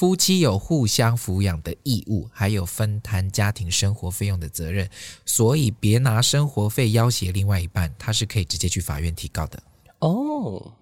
[0.00, 4.88] 夫妻有互相抚养的义务，还有分摊家庭生活费用的责任，
[5.26, 9.62] 所以别拿生活费要挟另外一半，他是可以直接去法院提告的。
[9.98, 10.72] 哦，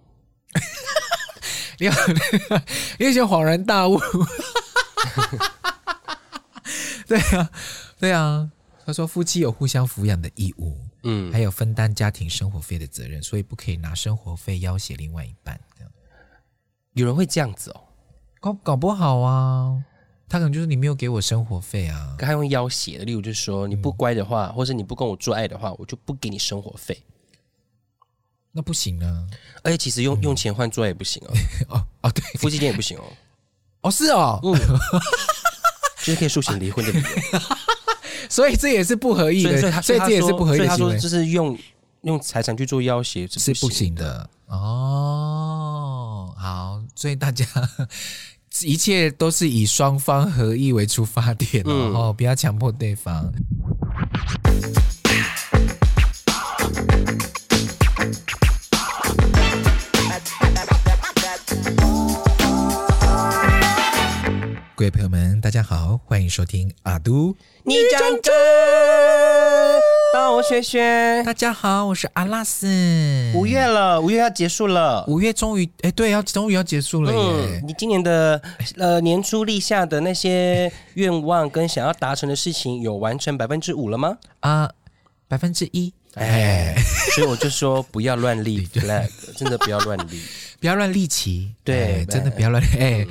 [1.80, 1.92] 你 有
[3.00, 4.00] 有些恍然大悟。
[7.08, 7.50] 对啊，
[7.98, 8.48] 对啊。
[8.86, 15.58] 他说夫妻有互相抚养的义务，嗯，还有分担家庭生活费的责任，所以不可以拿生活费要挟另外一半。
[16.92, 17.87] 有人会这样子哦。
[18.40, 19.82] 搞搞不好啊，
[20.28, 27.02] 他可能就是你没有给我生活费啊，他用要挟的，例如就是说你不乖的话，嗯、或是你不跟我做爱的话，我就不给你生活费。
[28.52, 29.26] 那不行啊！
[29.62, 31.34] 而且其实用、嗯、用钱换做爱也不行哦。
[31.68, 33.04] 哦哦，对，夫妻间也不行哦。
[33.82, 34.52] 哦，是哦，嗯，
[36.02, 37.04] 就是可以诉请离婚的理由。
[38.28, 40.66] 所以这也是不合意的，所以，所以这也是不合意的。
[40.66, 41.56] 他说就是用
[42.02, 46.34] 用财产去做要挟是不行的哦。
[46.36, 47.44] 好，所以大家。
[48.62, 53.32] 一切都是以双方合意为出发点，然后不要强迫对方。
[64.78, 67.34] 各位朋友们，大家好，欢迎收听阿都，
[67.64, 68.32] 你讲真，
[70.14, 71.20] 当我学学。
[71.24, 73.32] 大家好，我是阿拉斯。
[73.34, 77.18] 五月了，五月要结束了，五月终于，哎，对，要终于要结束了耶。
[77.18, 78.40] 嗯，你今年的
[78.76, 84.16] 呃年初立下的那些愿望跟想要达成的事情，有完成百分之五了吗？
[84.38, 84.70] 啊，
[85.26, 85.92] 百分之一。
[86.14, 86.76] 哎，
[87.14, 90.22] 所以我就说不要乱立 flag，真的不要乱立。
[90.60, 93.06] 不要乱立旗，对，哎、真的不要乱哎。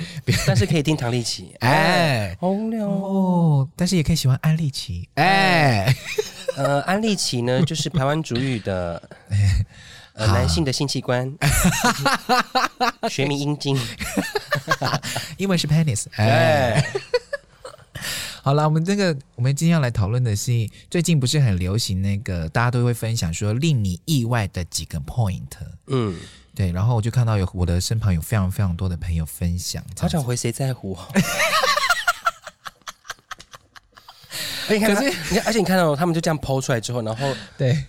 [0.46, 2.88] 但是可以听唐立奇， 哎，好无聊。
[2.88, 3.70] 哦。
[3.76, 5.96] 但是也可以喜欢安立奇，哎，
[6.58, 9.02] 呃，安立奇呢， 就是台湾主语的
[10.14, 11.34] 呃男性的性器官，
[13.10, 13.80] 学名阴茎，
[15.38, 16.84] 英文是 penis，哎。
[18.44, 20.52] 好了，我们这个我们今天要来讨论的是，
[20.90, 25.48] 最近不是很流行那个，大家都会分享说令你意外的几个 point，
[25.88, 26.14] 嗯。
[26.58, 30.98] 对，然后我就看到有我的身旁有非常非常多的朋友分享，好想回谁在乎？
[34.68, 37.86] 而且可是你看，而且你看到他们就这样 po 出来之后，然后对，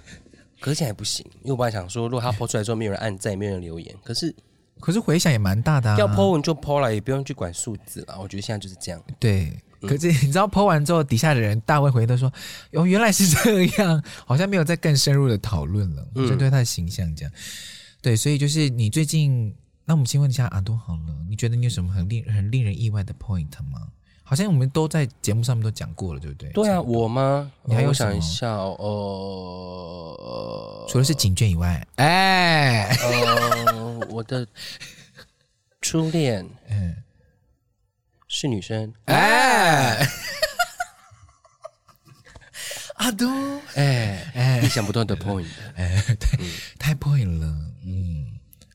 [0.61, 4.37] 可是现在不行，因为我本来想说，如果他 po 出来之后没有人按赞，没有人留言，可是
[4.81, 8.21] 可是回响也蛮大的，啊，要 po 文就 po 了，也不用去管数字了。
[8.21, 9.03] 我觉得现在就是这样。
[9.19, 12.31] 对，可是你知道 po 完之后，底下的人大会回都说，
[12.73, 17.33] 哦，原来是这样，好像没有再更深入的讨论了，针对他的形象这样。
[18.01, 19.55] 对，所以就是你最近，
[19.85, 23.89] 那我们先问一下阿都好了，你觉得你有什么很令很令人意外的 point 吗？
[24.23, 26.51] 好像我们都在节目上面都讲过了，对不对？
[26.51, 27.51] 对啊，我吗？
[27.65, 28.77] 你还有想一下哦，
[30.19, 34.47] 呃，除了是警卷以外，哎，呃，我的
[35.81, 36.95] 初恋， 嗯，
[38.29, 40.07] 是女生，哎。
[42.97, 43.29] 阿都，
[43.77, 48.27] 哎哎，意想不到的 point，哎，对，嗯、太 point 了，嗯，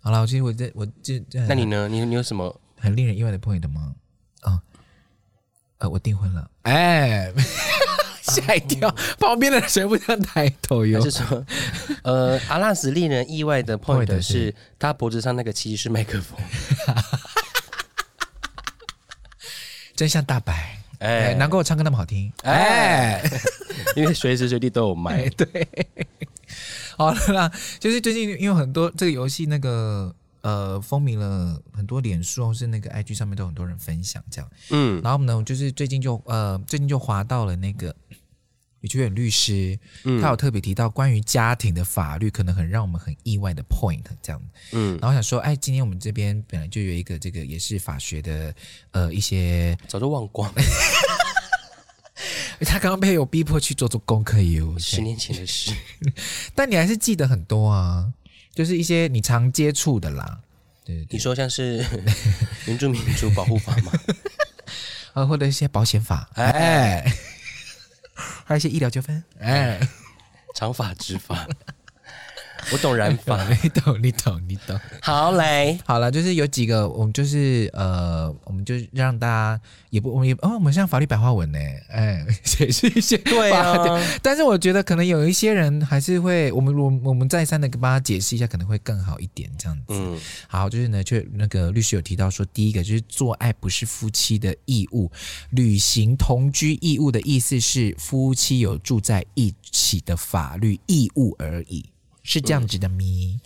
[0.02, 1.88] 好了，我其实我这我这，那你呢？
[1.88, 3.94] 你你有什么很令人意外的 point 吗？
[4.42, 4.62] 啊、哦，
[5.78, 7.32] 呃，我订婚了，哎，
[8.24, 11.00] 吓一跳，旁边的人全部这样抬头哟。
[11.00, 11.46] 就是说，
[12.04, 16.40] 呃，阿拉斯令人意外的 point 是他脖子上那个其实是麦克风，
[19.96, 20.80] 真像大白。
[21.00, 23.22] 哎，难怪我唱歌那么好听，哎，
[23.94, 25.28] 因为随时随地都有麦。
[25.32, 25.68] 对，
[27.04, 37.96] 好了啦，就是最近因为很多这个游戏那个呃风靡了很多脸书或是那个 IG 上面都有很多人分享这样，嗯，然后呢，就是最近就呃最近就滑到了那个。
[38.84, 39.80] 李秋远律师，
[40.22, 44.42] 他有特别提到关于家庭的法律，可能很让我们很意外的 point，这样，
[44.74, 48.54] 嗯，然后想说，哎，今天我们这边本来就有一个这个也是法学的，
[48.92, 50.56] 呃，一些早就忘光了，
[52.66, 55.72] 他刚刚被我逼迫去做做功课哟，十年前的事，
[56.56, 58.12] 但你还是记得很多啊，
[58.54, 60.40] 就是一些你常接触的啦，
[60.86, 61.86] 对，对，对，你说像是
[62.68, 63.92] 原住民族保护法吗？
[65.14, 67.04] 啊，或者一些保险法，哎。
[68.46, 69.80] 还有一些医疗纠纷，哎，
[70.54, 71.48] 长发直发，
[72.72, 74.80] 我懂染发， 你懂，你懂，你懂。
[75.02, 83.76] 好嘞，好了，就是有几个，我们就是呃，我们就让大家也不，我们也哦，我们像法律白话文呢，哎，解释一些对啊。
[84.22, 89.84] 但是我觉得可能有一些人还是会，我们我我们再三的跟大家解释一下，可能会更好一点，这样子。
[89.90, 95.12] 嗯，好，就是呢，就那个律师有提到说，第一个就是做爱不是夫妻的义务，
[95.52, 101.86] 履行同居义务的意思是夫妻有住在一起的法律义务而已。
[102.24, 103.40] 是这样子的咪？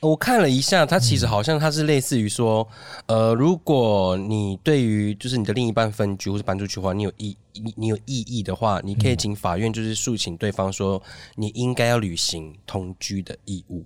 [0.00, 2.68] 我看了一下，它其实好像它是类似于说，
[3.06, 11.02] 呃，如果你对于就是你的另一半分居或是搬出去的话，你有异你你有异议的话，你可以请法院就是诉请对方说，
[11.34, 13.84] 你应该要履行同居的义务。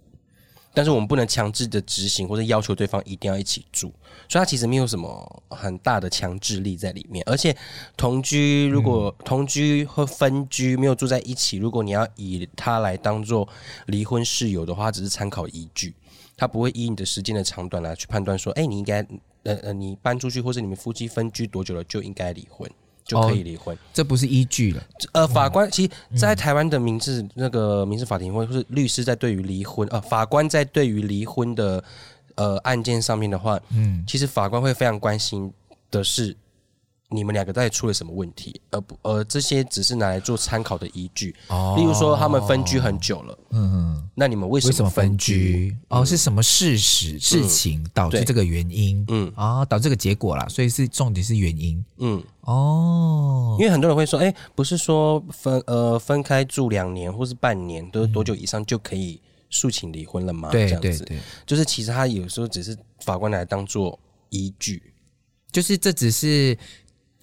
[0.74, 3.92] 但是我们不能强制的执行，或者要求对方一定要一起住，
[4.28, 7.22] 所以它其实没有什么很大的强制力在里面。
[7.26, 7.54] 而且
[7.96, 13.46] 同居，如果同居和分居没有住在一起，如果你要以它来当做
[13.86, 15.94] 离婚事由的话，只是参考依据，
[16.36, 19.06] 它不会以你的时间的长短来去判断说，哎，你应该
[19.42, 22.70] 呃呃，你搬出去或者你们夫妻分居多久了就应该离婚。
[23.04, 24.82] 就可以离婚，哦，这不是依据了。
[25.12, 31.82] 呃，法官其实，在台湾的民事那个民事法庭，或者是律师在对于离婚，呃，法官在对于离婚的
[32.37, 35.52] 呃案件上面的话，嗯，其实法官会非常关心
[35.90, 36.37] 的是。
[37.12, 38.60] 你们两个到底出了什么问题？
[38.70, 41.34] 而不，呃，这些只是拿来做参考的依据。
[41.48, 45.76] 哦，例如说他们分居很久了，嗯，那你们为什么分居？
[45.88, 49.04] 哦，是什么事实、事情导致这个原因？
[49.08, 51.84] 嗯，啊，导致这个结果啦，所以是重点是原因。
[51.98, 59.20] 嗯，哦，因为很多人会说，哎，不是说分呃分开住两年或是半年，都多久以上就可以
[59.50, 60.48] 诉请离婚了吗？
[60.50, 63.98] 对对对，就是其实他有时候只是法官来当做
[64.30, 64.94] 依据，
[65.50, 66.56] 就是这只是。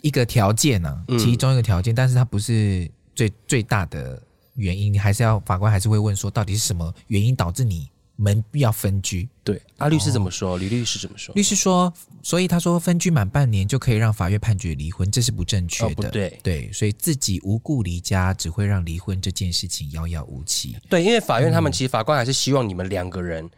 [0.02, 4.22] 一个条件呢、啊，其中一个条件，嗯、但是它不是最最大的
[4.56, 9.28] 原因，你还是要法官还是会问说，到底是什么原因导致你们要分居？
[9.44, 10.58] 对，阿、啊、律师怎么说？
[10.58, 11.34] 李、哦、律师怎么说？
[11.36, 16.08] 律师说，所以他说分居满半年就可以让法院判决离婚，这是不正确的。
[16.08, 20.76] 哦、对，对，所以自己无故离家只会让离婚这件事情遥遥无期。
[20.90, 23.50] 对，因为法院他们其实法官还是希望你们两个人。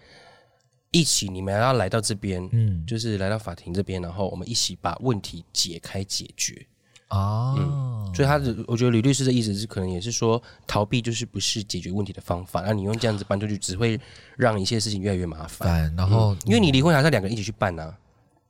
[0.92, 6.66] 一起，你们要来到这边，嗯，就是来到法庭这边，然后我们一起把问题解开解决。
[7.10, 12.62] 哦，嗯，所以他的，我觉得吕律师的意思是，可能也是说，逃避就是不是解决问题的方法。
[12.62, 14.00] 那你用这样子搬出去，只会
[14.38, 15.94] 让一些事情越来越麻烦。
[15.98, 17.98] 然后，因为你离婚还是要两个人一起去办啊。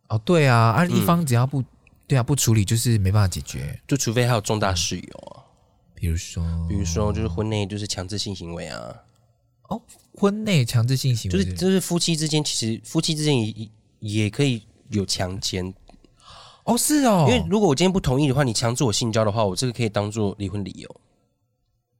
[0.09, 1.63] 哦，对啊，而一方只要不，
[2.07, 5.41] 对啊，不处理就是没办法解决，就除非还有重大事由啊，
[5.95, 8.95] 比如说，比如说就是婚内就是强制性行为啊。
[9.71, 9.81] 哦。
[10.13, 13.69] 婚内强制性行为就是就是夫妻之间，其实夫妻之间也
[14.00, 15.73] 也可以有强奸
[16.65, 20.95] 哦，是哦，因为如果我今天不同意的话，你强制我性交的话，我这个可以当做离婚理由。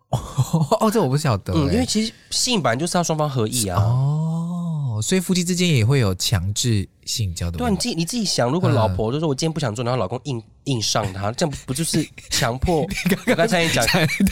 [0.10, 3.82] 哦，这我不晓得，嗯，因为其实性本来就是要双方合意啊。
[3.82, 7.58] 哦，所以夫妻之间也会有强制性交的。
[7.58, 12.82] 对，你自己你自己想，如果老婆就说我今天不想做，然后老公硬硬上他，这样不就是强迫？
[13.28, 13.88] 我刚才也讲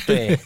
[0.05, 0.37] 对。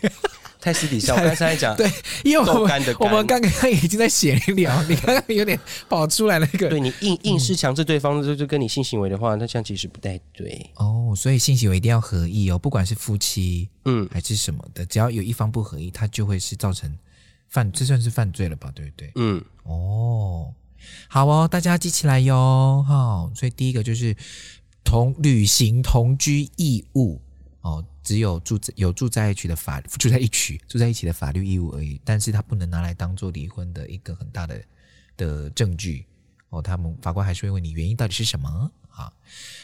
[0.63, 1.91] 太私底下，我刚才讲，对，
[2.23, 11.13] 因为我们我们刚刚已经在闲聊，你刚刚有点跑出来那个，对，你硬硬是强制对方就就跟你性行为的话，那这样其实不太对哦。
[11.17, 16.89] 所以性行为一定要合意哦，不管是夫妻嗯还是什么的，只要有一方不合意，他就会是造成
[17.49, 18.71] 犯，这算是犯罪了吧？
[18.73, 19.11] 对不对？
[19.15, 20.53] 嗯，哦，
[21.09, 24.15] 好哦，大家记起来哟，好，所以第一个就是
[24.81, 27.21] 同履行同居义务
[27.59, 27.83] 哦。
[28.03, 34.61] 只有住在有住在一起的法住在一起住在一起的法律义务而已，但是他不能拿来当做离婚的一个很大的
[35.15, 36.05] 的证据
[36.49, 36.61] 哦。
[36.61, 38.71] 他们法官还是会问你原因到底是什么？
[38.89, 39.11] 啊，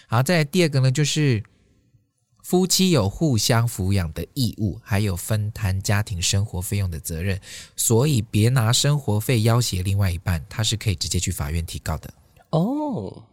[0.08, 1.44] 好，再来第二个呢，就是
[2.42, 7.40] 夫妻有互相抚养的义务，还有分摊家庭生活费用的责任，
[7.76, 12.12] 所以别拿生活费要挟另外一半，他是可以直接去法院提告的
[12.50, 13.24] 哦。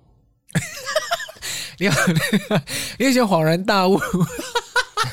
[1.79, 1.99] 你好，
[2.99, 3.99] 你有些恍然大悟。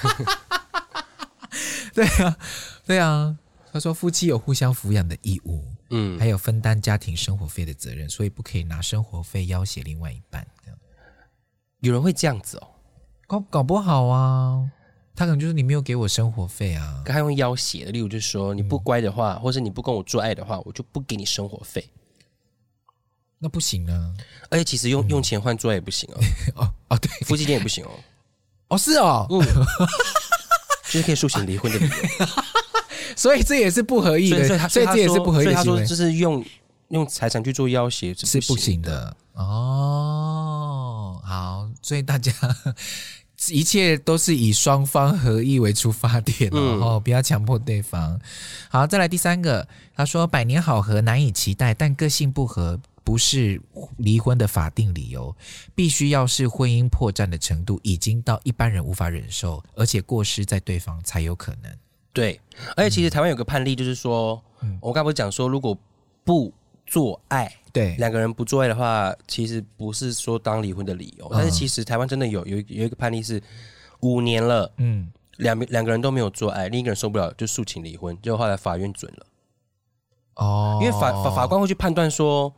[1.93, 2.37] 对啊，
[2.85, 3.37] 对啊。
[3.71, 10.45] 他说夫妻有互相抚养的义务，嗯，还有分担家庭生活费的责任，所以不可以拿生活费要挟另外一半。
[10.63, 10.77] 这样，
[11.79, 12.67] 有人会这样子哦，
[13.25, 14.69] 搞搞不好啊，
[15.15, 21.89] 他可能就是你没有给我生活费啊，他用要挟的，例如就是说你不乖的话，嗯、或者你不跟我做爱的话，我就不给你生活费。
[23.39, 24.13] 那不行啊，
[24.51, 26.21] 而且其实用、嗯、用钱换做爱也不行哦，
[26.61, 27.91] 哦哦，对，夫妻间也不行哦。
[28.73, 29.39] 哦，是哦，嗯，
[30.89, 32.25] 就是可以诉请离婚的理由，
[33.15, 35.51] 所以这也是不合意的，所以这也是不合意的。
[35.51, 36.43] 所以他说，就是用
[36.89, 41.21] 用财产去做要挟是不行的哦。
[41.23, 42.31] 好，所以大家
[43.49, 48.19] 一切都是以双方合意为出发点，然后不要强迫对方。
[48.69, 52.79] 好，再来第三个，他说百年好合难以期待，但个性不合。
[53.03, 53.61] 不是
[53.97, 55.35] 离婚的法定理由，
[55.75, 61.71] 必须要是婚姻破绽的程度已经到一般人无法忍受，而且过失在对方才有可能。
[62.13, 62.39] 对，
[62.77, 65.77] 而且其实台湾有个判例，就是说，嗯、我刚不是讲说，如果
[66.23, 66.53] 不
[66.85, 71.25] 做爱，对两个人不做爱的话，其实不是说当离婚的理由。
[71.27, 73.41] 嗯、但是其实台湾真的有有有一个判例是
[74.01, 79.25] 五年了，嗯，两两个人都没有做爱，另一个人受不了就诉请离婚，结果后来法院准了。
[80.35, 82.53] 哦，因为法法法官会去判断说，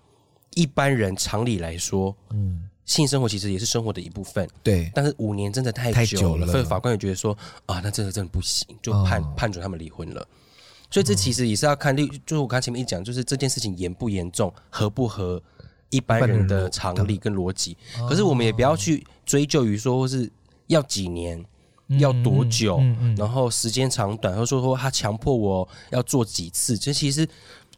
[0.55, 4.49] 一般人常理来说，嗯，性生活其实也是生活的一部分。
[4.63, 10.27] 对，但是五年真的太久了，久了所以法官也觉得说啊，那这个真的不行，就判、哦、判准他们离婚了。
[10.89, 15.41] 所以这其实也是要看律，就是我刚才前面一讲，就是这件事情严不严重，合不合
[15.89, 17.75] 一般人的常理跟逻辑。
[18.07, 20.31] 可是我们也不要去追究于说，或是
[20.67, 21.43] 要几年，
[21.99, 22.81] 要多久，
[23.17, 27.27] 然后时间长短，或者说说他强迫我要做几次，这其实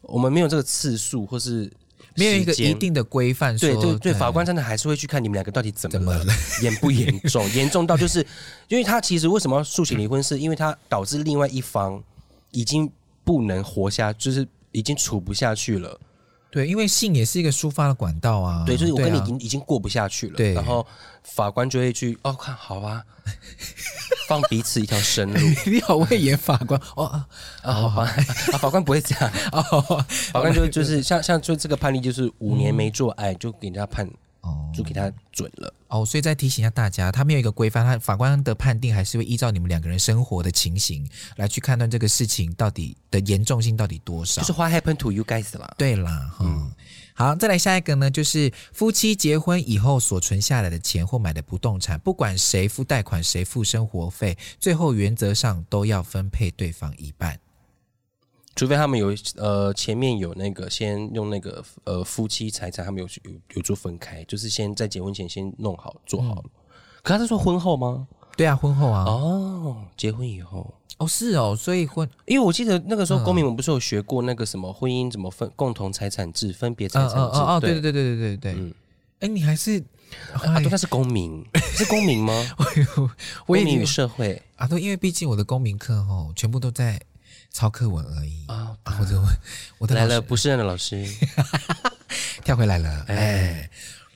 [0.02, 1.72] 我们没有这个次数，或是
[2.18, 3.58] 没有一个一定的规范。
[3.58, 8.26] 对对对，法官真的还是会去看你们两个到底怎么了，严不严重，严重到就是，
[8.68, 12.04] 因为他其实为什么要诉请离婚，是因为他导致另外一方
[12.52, 12.92] 已经。
[13.28, 16.00] 不能活下，就是已经处不下去了。
[16.50, 18.64] 对，因为性也是一个抒发的管道啊。
[18.66, 20.36] 对，就是我跟你已经已经过不下去了。
[20.36, 20.86] 对，然后
[21.24, 23.04] 法官就会去哦，看好吧，
[24.28, 25.40] 放彼此一条生路。
[25.70, 27.06] 你好会演法官哦
[27.64, 28.04] 啊，好吧，
[28.54, 29.32] 啊，法官不会这样。
[29.52, 34.10] 哦，法官就就是像像就这个判例，就是五年没做爱就给人家判。
[34.74, 44.42] 就给他准了哦，所以再提醒一下大家，他没有一个规范，他法官的判定还是会依照你们两个人生活的情形来去判断这个事情到底的严重性到底多少。
[44.42, 45.74] 就是 What happened to you guys 啦？
[45.78, 46.72] 对啦，嗯，
[47.14, 57.40] 好，再来下一个呢，就是夫妻结婚以后所存下来的钱或买的不动产，不管谁付贷款，谁付生活费，最后原则上都要分配对方一半。
[58.58, 66.44] 除非他们有呃前面有那个先用那个呃夫妻财产，他们有有有做分开，就是先在结婚前先弄好做好了。
[66.44, 66.50] 嗯、
[67.04, 68.08] 可他是说婚后吗？
[68.36, 69.04] 对啊，婚后啊。
[69.04, 77.16] 哦，结婚以后哦是哦，所以婚，因为我记得那个时候公民我们不是有学过那个什么婚姻怎么分共同财产制、分别财产制？
[77.16, 78.54] 哦哦，对对对对对对对。
[78.54, 78.74] 嗯，
[79.20, 79.80] 哎，你还是
[80.34, 80.60] 啊？
[80.60, 81.46] 对，他是公民，
[81.76, 82.34] 是公民吗？
[83.46, 87.00] 我公民与社会啊，都，因为毕竟我的公民课哦，全部都在。
[87.58, 88.78] 抄课文而已啊！
[88.84, 89.28] 或者我
[89.80, 91.04] 我来了，不是的老师
[92.46, 93.04] 跳回来了。
[93.08, 93.68] 哎，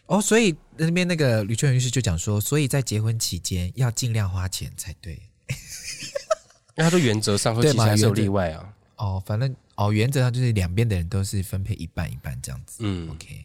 [0.06, 5.20] 哦，所以那边那个吕秋远律师就讲说，所以在结婚期间要尽量花钱才对。
[6.78, 8.64] 那他说原则上会其实还是有例外啊。
[8.98, 12.78] 哦，反正哦，原则上就是两边的人都是分配一半一半这样子。
[12.82, 13.44] 嗯，OK。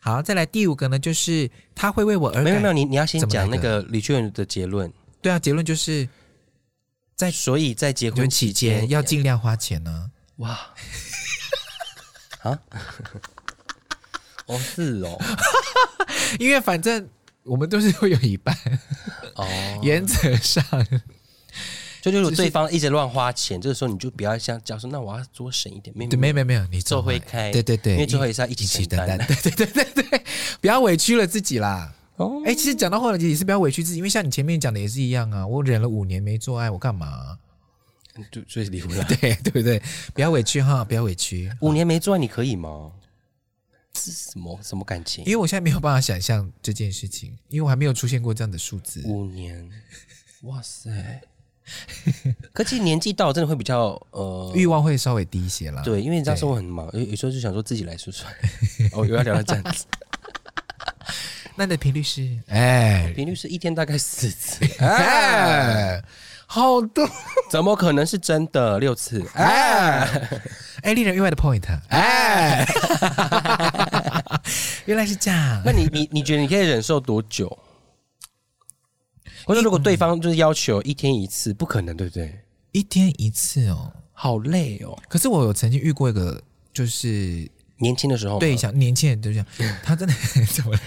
[0.00, 2.42] 好，再来第五个呢，就是他会为我而。
[2.42, 4.92] 没有没有，你你要先讲那个吕秋远的结论。
[5.22, 6.08] 对啊，结论就是。
[7.16, 10.10] 在所以，在结婚期间要尽量花钱呢。
[10.36, 10.50] 哇，
[12.44, 12.58] 啊，
[14.44, 15.18] 哦是哦，
[16.38, 17.08] 因为反正
[17.42, 18.54] 我们都是会有一半。
[19.36, 19.48] 哦，
[19.82, 20.62] 原则上，
[22.02, 25.96] 就就是对方一直乱花钱，这个时候你就不要像讲说，那我要多省一点。
[25.96, 30.24] 没没有没有，你做会开，对对对，因为最后也是要一起承担，对对对对对，
[30.60, 31.94] 不要委屈了自己啦。
[32.16, 37.38] 哦，哎，其实讲到后来也是不要委屈自己，因为像你前面讲的也是一样啊，我忍了五年没做爱，我干嘛？
[38.32, 39.82] 就所以离婚了， 对对不对？
[40.14, 41.52] 不要委屈哈，不要委屈。
[41.60, 42.92] 五年没做爱你可以吗？
[43.94, 45.22] 是什么什么感情？
[45.26, 49.02] 因为我现在没有办法想象这件事情，因为我还没有出现过这样的数字。
[49.04, 49.68] 五年，
[50.44, 51.20] 哇塞！
[52.52, 55.82] 可是年纪到了，真的会比较呃， 欲望会稍微低一些啦。
[55.82, 58.26] 对，因为你知道生活很忙，有有时候就想说自己来说说。
[58.92, 59.84] 哦，又要聊到这样子。
[61.58, 62.38] 那你的频率是？
[62.48, 64.62] 哎，频率是一天大概四次。
[64.78, 66.02] 哎，
[66.46, 67.08] 好多，
[67.50, 69.24] 怎么可能是真的六次？
[69.34, 70.28] 哎，
[70.82, 71.64] 哎，令人意外的 point。
[71.88, 72.66] 哎，
[74.84, 75.62] 原来是这样。
[75.64, 77.58] 那你你你觉得你可以忍受多久？
[79.46, 82.38] 或者如果对方就是要求一天一次，不可能，对不对？
[82.72, 84.94] 一天一次哦，好累哦。
[85.08, 87.50] 可是我有曾经遇过一个，就是。
[87.78, 89.46] 年轻的时候，对，像年轻人都这样，
[89.82, 90.14] 他真的
[90.54, 90.80] 怎么了？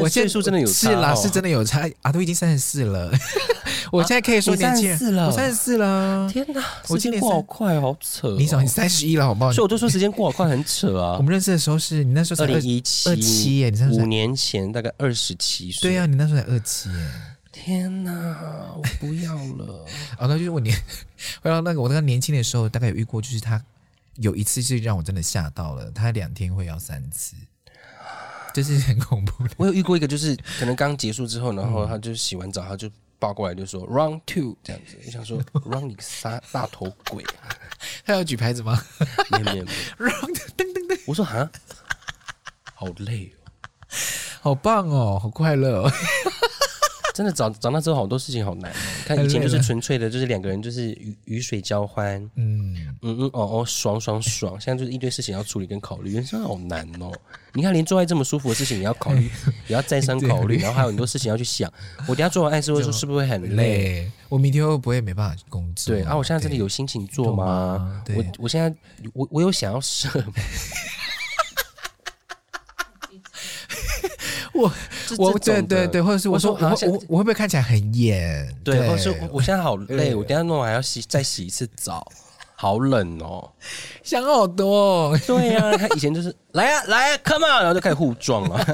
[0.00, 3.10] 我岁数真的有差，是啦，是真的有差啊，都已经三十四了。
[3.90, 6.30] 我现在可以说年轻人，我三十四了。
[6.30, 8.36] 天哪，我今年过好快，好扯。
[8.38, 9.52] 你想你三十一了，好不好？
[9.52, 11.16] 所以我都说时间过好快，很扯啊。
[11.18, 15.90] 我们认识的时候是你那时候才二一七，二七耶，你五年前大概二十七岁。
[15.90, 16.96] 对呀，你那时候才二七耶。
[17.50, 19.84] 天哪，我不要了。
[20.16, 20.76] 啊，那就是我年，
[21.42, 23.60] 回到那个我那个年轻的时候，大概有遇过，就是他。
[24.20, 27.34] 有一次是让我真的吓到了，他两天会要三次，
[28.52, 29.54] 就是很恐怖的。
[29.56, 34.98] 我有遇过一个，就是可能刚结束之后，然后他就洗完澡，他就抱过来就说 “round two” 这样子。
[35.06, 37.24] 我想说 “round 你个大大头鬼”，
[38.04, 38.78] 他要举牌子吗？
[39.30, 41.00] 没有没有没有， round 噔噔噔。
[41.06, 41.50] 我说啊，
[42.74, 43.48] 好累哦，
[44.42, 45.92] 好棒哦，好快乐哦。
[47.14, 48.72] 真的长长大之后，好多事情好难。
[49.16, 54.60] 看以前就是纯粹的，就是两个人就是雨雨水交欢，嗯嗯嗯哦哦爽爽爽。
[54.60, 57.12] 现在就是一堆事情要处理跟考虑，人生好难哦。
[57.52, 59.28] 你看，连做爱这么舒服的事情也要考虑，
[59.66, 61.72] 也要再三考虑，然后还有很多事情要去想。
[62.06, 64.08] 我等下做完爱之后，说是不是会很累？
[64.28, 65.94] 我明天会不会没办法工作？
[65.94, 68.02] 对啊，我现在真的有心情做吗？
[68.14, 68.72] 我我现在
[69.12, 70.32] 我我有想要射吗？
[74.60, 74.72] 我
[75.18, 78.48] 我对对对，或者是我说我我我会不会看起来很演？
[78.64, 82.06] 对，或者是我现在好累，我等下弄完还要洗再洗一次澡，
[82.54, 83.50] 好冷哦，
[84.02, 85.16] 想好多。
[85.26, 88.64] 对呀，他以前就是来啊来啊，come on，然后就开始互撞了，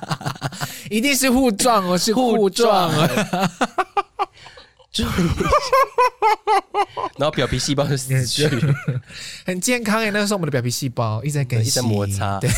[0.90, 2.90] 一定是互撞哦， 是互撞。
[2.90, 3.50] 啊，
[7.18, 8.48] 然后表皮细胞就死去，
[9.44, 12.48] 很健康诶，那个时候我们的表皮细胞一直在更新，一直在摩擦，对，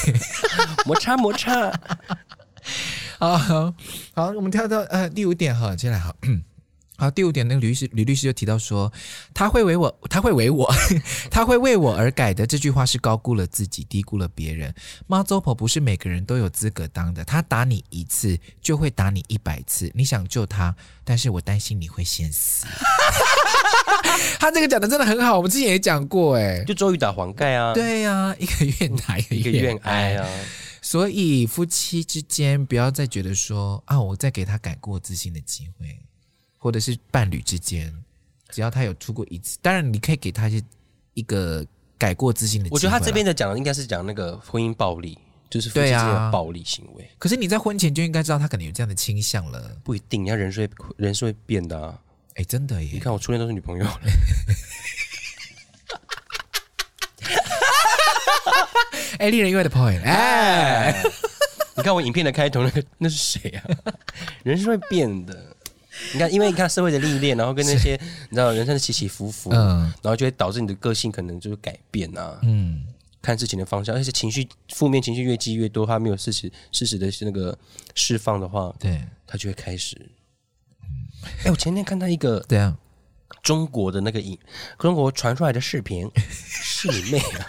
[0.84, 1.72] 摩擦摩擦。
[3.18, 3.74] 好好，
[4.14, 6.14] 好，我们跳到呃第五点哈，接下来 好，
[6.98, 8.90] 好第五点，那个吕律师吕律师就提到说，
[9.34, 10.70] 他会为我， 他会为我，
[11.30, 14.74] 他会为我而改的这句话是高估了自己，低估了别人。
[15.06, 19.90] 妈祖婆不是每个人都有资格当的，他打你一次就会打你一百次。
[19.94, 22.66] 你想救他，但是我担心你会先死。
[24.38, 30.26] 他这个讲的真的很好，我们之前也讲过，哎，就周瑜打黄盖啊，对呀、啊，一个愿打一个愿挨啊。
[30.86, 35.98] 所以夫妻之间不要再觉得说啊，我再给他改过自新的机会，
[36.58, 37.92] 或者是伴侣之间，
[38.50, 40.64] 只要他有出过一次，当然你可以给他一些
[41.14, 41.66] 一个
[41.98, 42.76] 改过自新的机会。
[42.76, 45.18] 我觉得他这边的讲的应该是讲那个婚姻暴力，
[45.50, 47.10] 就是夫妻之间的暴力行为。
[47.18, 49.76] 可是你在婚前就应该知道他可能有这样的倾向了。
[49.82, 52.00] 不一定，要人是会人是会变的啊。
[52.34, 52.90] 哎，真的耶！
[52.92, 53.84] 你看我初恋都是女朋友。
[59.18, 60.94] 哎，令人意外的 point，哎，
[61.76, 63.64] 你看我影片的开头那个那是谁啊？
[64.44, 65.56] 人是会变的，
[66.12, 72.86] 你看，因为你看社会的历练，然后跟那些你知道人生的起起伏伏，嗯，然后就会导致你的个性可能就是改变啊，嗯，
[73.22, 77.56] 看事情的方向，而且情绪负面情绪越积越多，他没有适时适时的那个
[77.94, 79.96] 释放的话，对，他就会开始，
[80.82, 80.88] 嗯，
[81.44, 82.76] 哎，我前天看到一个对啊，
[83.42, 84.38] 中国的那个影，
[84.78, 87.46] 中国传出来的视频，是你妹啊！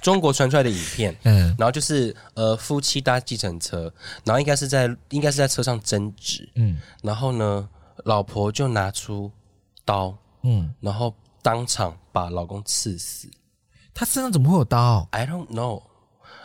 [0.00, 3.92] 中国传出来的影片，嗯，然后就是呃夫妻搭计程车，
[4.24, 7.68] 然后应该是在应该是在车上争执，嗯，然后呢，
[8.04, 9.30] 老婆就拿出
[9.84, 13.28] 刀，嗯，然后当场把老公刺死。
[13.92, 15.82] 他身上怎么会有刀？I don't know。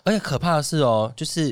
[0.04, 1.48] 而且可怕的是哦，就是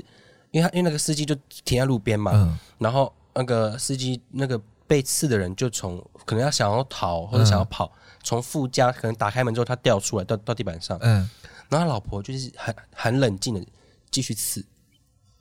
[0.52, 7.92] 因为他因为那个司机就停在路边嘛，嗯，然后那个司机那个被刺的人就从可能要想要逃或者想要跑，
[8.24, 11.30] 从副驾可能打开门之后他掉出来到到地板上，嗯。
[11.74, 13.66] 然后他老婆就是很很冷静的
[14.12, 14.64] 继续刺，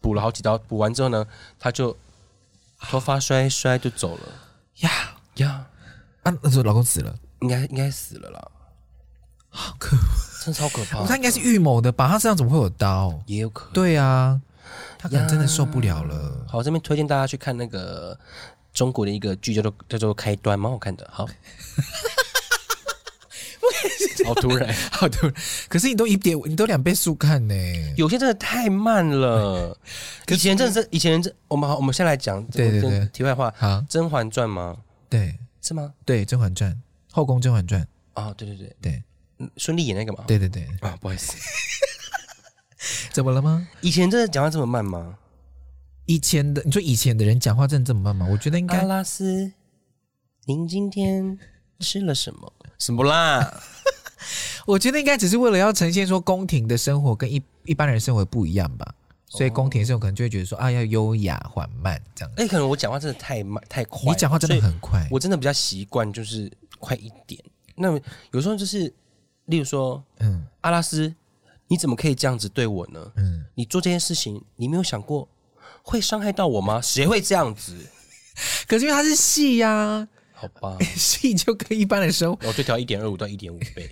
[0.01, 1.27] 补了好几刀，补完之后呢，
[1.59, 1.95] 他就
[2.81, 4.29] 头发摔摔就走了。
[4.77, 4.91] 呀
[5.35, 5.67] 呀，
[6.23, 8.51] 啊，那时候老公死了，应该应该死了啦。
[9.51, 10.03] 好可怕，
[10.43, 11.07] 真的超可怕。
[11.07, 12.09] 他应该是预谋的吧？
[12.09, 13.23] 他身上怎么会有刀？
[13.27, 13.73] 也有可能。
[13.75, 14.41] 对啊，
[14.99, 16.47] 他可能真的受不了了。
[16.49, 18.19] 好，这边推荐大家去看那个
[18.73, 21.07] 中国的一个剧，叫做叫做《开端》，蛮好看的。
[21.13, 21.29] 好。
[24.27, 25.35] 好突然， 好突然！
[25.69, 27.55] 可是你都一点，你都两倍速看呢？
[27.97, 29.77] 有些真的太慢了。
[30.29, 32.45] 以前真的是以前人，我们好，我们先来讲。
[32.47, 34.77] 对对对，题外话，好，《甄嬛传》吗？
[35.09, 35.93] 对，是吗？
[36.05, 36.71] 对，《甄嬛传》
[37.11, 37.83] 《后宫甄嬛传》
[38.15, 39.03] 啊，对对对对，
[39.57, 40.25] 孙俪演那个嘛？
[40.27, 41.35] 对对对啊，不好意思，
[43.13, 43.69] 怎么了吗？
[43.81, 45.17] 以前真的讲话这么慢吗？
[46.07, 48.27] 以前的，你说以前的人讲话真的这么慢吗？
[48.31, 48.79] 我觉得应该。
[48.79, 49.53] 阿拉斯，
[50.47, 51.39] 您今天
[51.79, 52.53] 吃了什么？
[52.79, 53.63] 什么啦？
[54.67, 58.95] 我觉得应该只是为了要呈现说宫廷的生活跟一一般人生活不一样吧，
[59.29, 62.35] 所以宫廷的生活可能就会觉得说啊，要优雅缓慢这样。
[62.37, 67.43] 哎，可能我讲话真的太慢太快，你讲话真的很快，我真的比较习惯就是快一点。
[67.75, 67.99] 那
[68.33, 68.93] 有时候就是，
[69.47, 71.15] 例如说，嗯，阿拉斯，
[71.69, 73.13] 你怎么可以这样子对我呢？
[73.17, 75.27] 嗯，你做这件事情，你没有想过
[75.83, 76.81] 会伤害到我吗？
[76.83, 77.75] 谁会这样子？
[78.69, 83.91] 可是因为它是戏呀，好吧， 戏就跟一般的生活，我就调一点二五到一点五倍。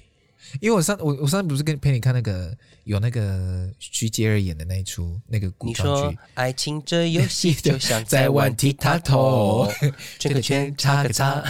[0.58, 2.52] 因为我上我我上次不是跟陪你看那个
[2.84, 9.70] 有那个徐杰儿演的那一出那个古装剧，爱情这游戏 就像在玩踢踏头，
[10.18, 11.40] 圈个圈插个叉，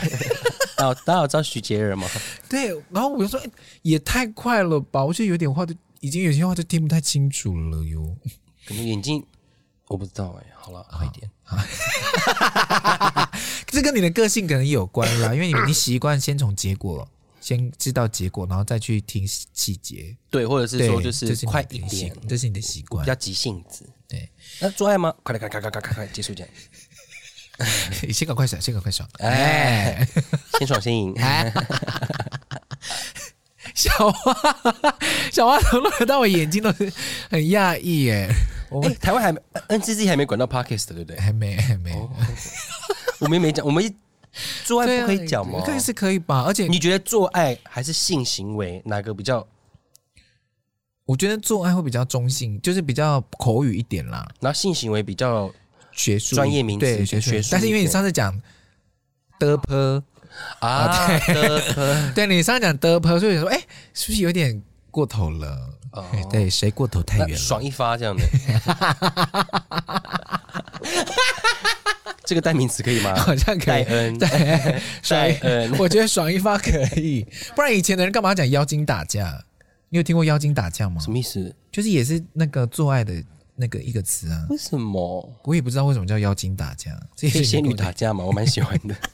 [0.76, 2.06] 大家有知道徐杰儿吗？
[2.48, 3.50] 对，然后我就说、欸、
[3.82, 8.14] 也太快了吧，我觉得有点话都已经有些话都听不太清楚了哟，
[8.66, 9.24] 可能眼睛
[9.88, 11.30] 我不知道哎、欸，好了快一点，
[13.66, 17.08] 这跟你的个性可能有关啦，因为你你习惯先从结果。
[17.40, 20.16] 先知道结果，然后再去听细节。
[20.30, 23.88] 对，或者是说就是快一点，这是你的习惯，比较急性子。
[24.06, 24.28] 对，
[24.60, 25.14] 那做爱吗？
[25.22, 26.52] 快点，快快快快快快结束这样。
[28.12, 30.06] 先赶快爽，先赶快爽，哎，
[30.58, 31.14] 先爽先赢。
[33.74, 34.34] 小花，
[35.30, 36.92] 小花从录到我眼睛都是
[37.30, 38.28] 很讶异耶。
[38.70, 41.18] 哎、欸，台湾还没 NCC 还没管到 Podcast 对不对？
[41.18, 41.92] 还没，还没。
[41.92, 42.10] 哦、
[43.20, 43.82] 我们没讲，我们
[44.64, 45.60] 做爱不可以讲吗？
[45.64, 46.44] 可以是可以吧。
[46.46, 49.46] 而且你觉得做爱还是性行为哪个比较？
[51.04, 54.28] 我觉得做爱会比较中性，就是比较口语一点啦。
[54.40, 55.52] 然后性行为比较
[55.92, 57.48] 学术专业名词，对学术。
[57.50, 58.40] 但是因为你上次讲
[59.38, 60.02] 的坡。
[60.60, 63.60] 啊，对， 对你上次讲的婆，所以说，哎，
[63.92, 65.68] 是不是有点过头了？
[65.90, 67.36] 哦，对，谁过头太远了？
[67.36, 68.22] 爽一发这样的，
[72.24, 73.14] 这个代名词可以吗？
[73.20, 73.82] 好像可以。
[73.84, 74.28] 恩，对，
[75.02, 79.44] 爽恩，我觉得爽一发可以，不然以前的人干嘛讲妖精打架？
[79.88, 81.00] 你有听过妖精打架吗？
[81.00, 81.54] 什么意思？
[81.72, 83.12] 就是也是那个做爱的
[83.56, 84.46] 那个一个词啊。
[84.50, 85.32] 为什么？
[85.44, 88.94] 我也不知道为什么叫妖精打架，这是仙女打架嘛，我蛮喜欢的。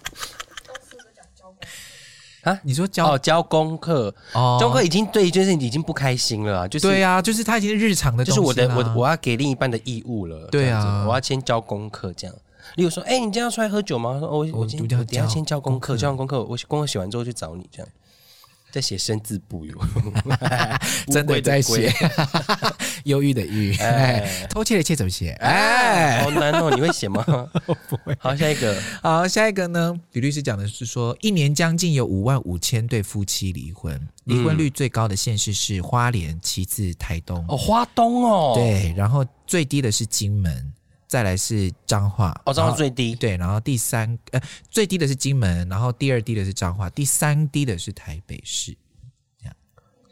[2.43, 12.37] 啊，你说教哦教功课哦，教功课已经对一件事情已经不开心了，啊，就是对啊，就是他已经日常的，就是我的我我要给另一半的义务了，对啊，我要先教功课这样。
[12.75, 14.19] 例如说，哎，欸，你今天要出来喝酒吗？
[14.19, 17.89] 说，哦，我我今天我等下先交功课，交完功课我功课写完之后去找你这样。
[18.73, 19.75] 在写生字簿哟，
[21.09, 21.91] 真的在写，
[23.05, 25.31] 忧郁的郁，哎，偷窃的窃怎么写？
[25.41, 27.25] 哎，好难哦，你会写吗？
[27.89, 28.15] 不会。
[28.19, 29.99] 好，下一个，好，下一个呢？
[30.13, 37.43] 李律师讲的是说，一年将近有五万五千对夫妻离婚，离婚率最高的县市是花莲，其次台东。
[37.49, 40.71] 哦，花东哦，对，然后最低的是金门。
[41.07, 48.77] 再来是彰化，哦，彰化最低，对，然后第三呃最低的是金门，然后第二低的是彰化，第三低的是台北市，
[49.41, 49.55] 这样，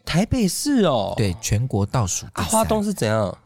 [0.04, 2.26] 台北市哦，对，全国倒数。
[2.34, 3.36] 啊，花东是怎样？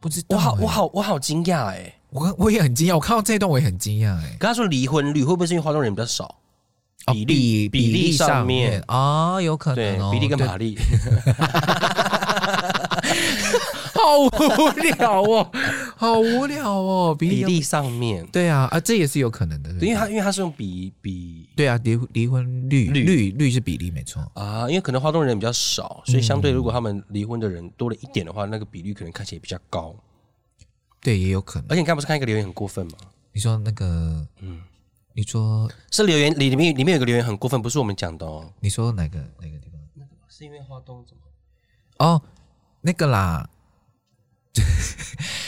[0.00, 4.36] 不知道，我好，我好，我好惊讶哎，我我也很惊讶，我看到这一段我也很惊讶哎。
[4.38, 6.36] 跟他说离婚率会不会是因为花东人比较少？
[7.06, 10.76] 比例比例上面啊，有可能哦，比例跟马力。
[14.00, 15.50] 好无聊哦，
[15.96, 29.94] 好无聊哦，比例，比例上面对啊啊，这也是有可能的，因为他因为他是用比比对啊，离离婚率率率，率是比例没错啊，因为可能花东人比较少，所以相对如果他们离婚的人多了一点的话，嗯、那个比率可能看起来比较高，
[31.00, 31.66] 对，也有可能。
[31.70, 32.92] 而且你刚不是看一个留言很过分吗？
[33.32, 34.60] 你说那个嗯，
[35.14, 38.50] 你说是留言里里面里面有个留言很过分，不是我们讲的哦。
[38.60, 39.80] 你说哪个哪个地方？
[39.94, 41.22] 那个是因为花东怎么？
[41.98, 42.22] 哦，
[42.80, 43.48] 那个啦。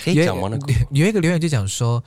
[0.05, 0.49] 可以讲吗？
[0.51, 2.03] 那个有一个留言就讲说，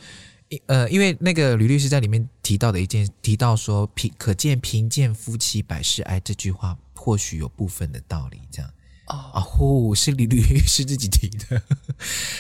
[0.68, 8.40] 呃，因为那个吕律师在里面提到的一件，提到说“贫可见贫贱夫妻百事哀”这句话，或许有部分的道理。
[8.52, 8.72] 这样
[9.06, 11.62] 啊，啊呼，是吕律师自己提的，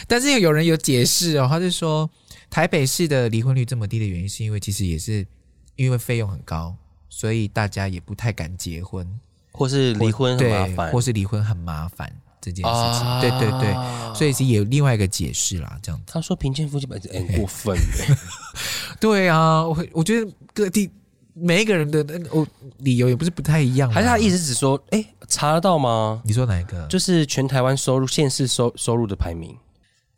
[0.08, 2.10] 但是有人有解释哦，他就说
[2.50, 5.26] 台北市的离婚率这么低的原因，是因为其实也是
[5.76, 6.76] 因为费用很高，
[7.10, 9.08] 所以大家也不太敢结婚，
[9.52, 12.12] 或是离婚很麻烦，或是离婚很麻烦。
[12.52, 13.74] 这件事情，啊、对对对，
[14.16, 16.06] 所以是有另外一个解释啦，这样子。
[16.08, 17.78] 他说贫贱夫妻百事哀很过分，
[19.00, 20.90] 对啊，我我觉得各地
[21.34, 26.22] 每一个人的那个理由也不是不太一样，还是他意思只说，哎，查得到吗？
[26.24, 26.86] 你说哪一个？
[26.88, 29.58] 就是全台湾收入县市收收入的排名，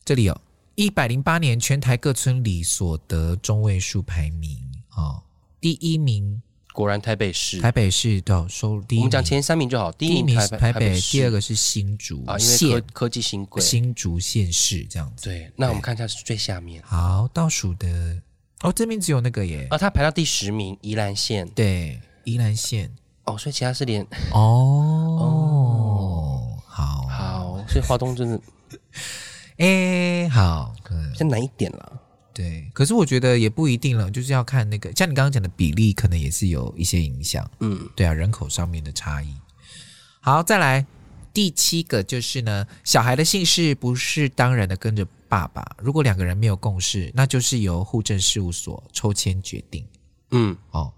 [0.03, 0.39] 这里有
[0.75, 4.57] 一百零八年全台各村里所得中位数排名
[4.89, 5.23] 啊，
[5.59, 6.41] 第一名。
[6.77, 9.91] 果然台北市，台北市的收入第一，我们讲前三名就好。
[9.93, 15.27] 第一名是台北，第二个是新竹啊，因为科科技新贵，新竹县市这样子。
[15.27, 16.79] 对，那我们看一下是最下面。
[16.85, 18.21] 好，倒数的
[18.61, 19.65] 哦，这边只有那个耶。
[19.71, 21.49] 啊，他排到第十名，宜兰县。
[21.55, 22.91] 对，宜兰县。
[23.23, 24.37] 哦，所以其他是连哦
[25.19, 28.39] 哦，好好，所以华东真的，
[29.57, 30.75] 哎，好，
[31.11, 32.01] 比较难一点了。
[32.37, 37.49] 对，可是我觉得也不一定了，就是要看那个，像你刚刚讲的比例，可能也是有一些影响。
[37.61, 39.33] 嗯，对啊，人口上面的差异。
[40.19, 40.85] 好，再来
[41.33, 49.83] 第七个就是呢，小孩的姓氏不是当然的跟着爸爸，如果两个人没有共识，那就是由户政事务所抽签决定。
[50.29, 50.93] 嗯，哦，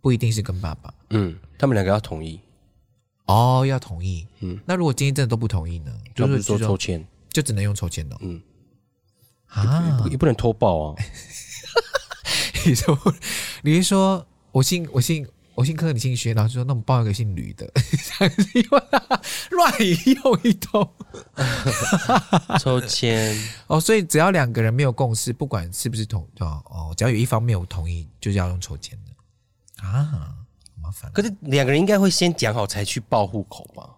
[0.00, 0.94] 不一定是跟爸爸。
[1.10, 2.38] 嗯，他们两个要同意。
[3.24, 4.24] 哦，要同意。
[4.38, 5.92] 嗯，那如果今天真的都不同意呢？
[6.14, 8.16] 就是说抽签，就只能用抽签的。
[8.20, 8.40] 嗯。
[9.48, 10.94] 啊，也不能偷报啊！
[12.66, 12.98] 你说，
[13.62, 17.66] 你是说我姓我姓我姓柯，你姓薛，然后就说那我们报一个姓吕的，
[19.50, 20.90] 乱用一通
[22.60, 23.34] 抽签
[23.66, 30.34] 哦，所以只要两个人没有共识，不管是不是同哦哦，只要有一方没有同意，就是要用抽签的啊，
[30.82, 31.10] 麻烦。
[31.12, 33.88] 可是两个人应该会先讲好才去报户口吧？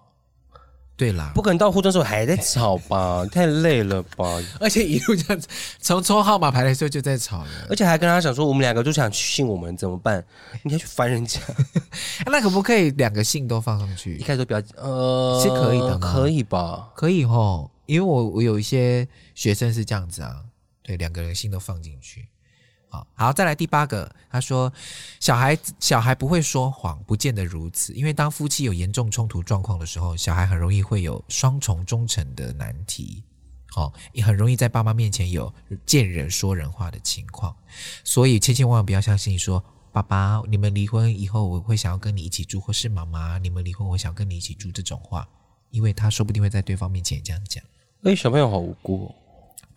[0.99, 3.25] 对啦，不可能到互动的时候还在吵吧？
[3.31, 4.25] 太累了吧？
[4.59, 5.47] 而且一路这样子，
[5.81, 10.23] 从抽号码牌的时候就在吵了，而且还跟他讲说，我们两个都想去信我们怎么办？
[10.65, 11.41] 你要去烦人家？
[12.27, 14.17] 那可不可以两个信都放上去？
[14.17, 15.97] 一开始都比较呃，是可以的？
[16.01, 16.91] 可以吧？
[16.97, 19.07] 可以吼，因为我我有一些
[19.37, 20.41] 学生是这样子啊，
[20.83, 22.27] 对，两个人信都放进去。
[23.15, 24.11] 好，再来第八个。
[24.31, 24.73] 他说，
[25.21, 27.93] 小孩小孩不会说谎，不见得如此。
[27.95, 33.25] 因为当夫妻有严重冲突状况的时候，小孩很容易会有双重忠诚的难题。
[33.71, 35.53] 好，也很容易在爸妈面前有
[35.85, 37.55] 见人说人话的情况。
[38.05, 45.29] 所以千千万万不要相信说，爸爸，你们离婚以后，我会想要跟你一起住，或是妈妈，你们离婚，我想跟你一起住这种话，
[45.71, 47.63] 因为他说不定会在对方面前这样讲。
[48.05, 49.15] 哎，小朋友好无辜哦。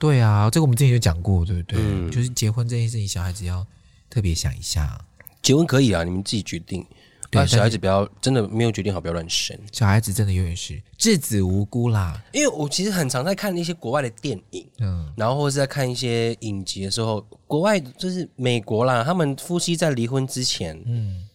[0.02, 1.78] 对啊，这个我们之前就讲过，对不对？
[1.80, 3.64] 嗯，就是结婚这件事情，小孩子要
[4.10, 5.00] 特别想一下。
[5.44, 6.84] 结婚可以啊，你们自己决定。
[7.30, 9.56] 对，小孩子不要真的没有决定好，不要乱生。
[9.72, 12.20] 小孩子真的永远是稚子无辜啦。
[12.32, 21.28] 因为我其实很常在看一些国外的电影，嗯，然后或者是在看一些影集的时候，国外就是美国啦，他们夫妻在离婚之前，嗯，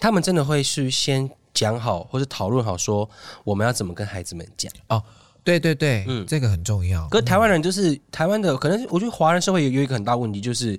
[0.00, 3.08] 他们真的会是先讲好或者讨论好，说
[3.44, 5.00] 我们要怎么跟孩子们讲哦。
[5.44, 7.08] 对对对，嗯，这个很重要。
[7.08, 10.78] 可是台湾人就是、嗯、台湾的，可能我觉得华人社会有有一个很大问题，就是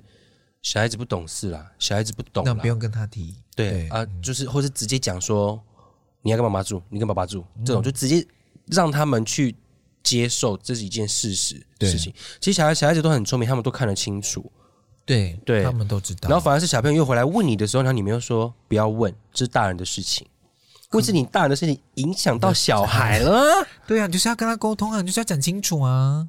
[0.62, 3.34] 小孩子不懂事啦，小孩子不懂，那不用跟他提。
[3.54, 5.60] 对，啊，嗯、就是或是直接讲说
[6.22, 8.26] 你要跟妈妈住，你跟爸爸住，嗯、这种就直接
[8.66, 9.54] 让他们去
[10.02, 12.12] 接受这是一件事实的事情。
[12.40, 14.50] 其实小孩小孩子都很聪明，他们都看得清楚，
[15.04, 16.28] 对对，对他们都知道。
[16.28, 20.26] 然后反而是小朋友又回来问你的时候，然后你们又说不要问，这是大人的事情。
[20.98, 23.66] 会是你大人的事情影响到小孩了？
[23.86, 26.28] 对啊，就是要跟他沟通啊，你就是要讲清楚啊。